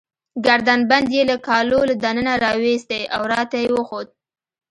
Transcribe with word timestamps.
ګردن 0.45 0.79
بند 0.89 1.07
يې 1.15 1.23
له 1.29 1.37
کالو 1.47 1.79
له 1.89 1.95
دننه 2.03 2.33
راوایستی، 2.45 3.01
او 3.15 3.21
راته 3.33 3.57
يې 3.63 3.69
وښود. 3.73 4.07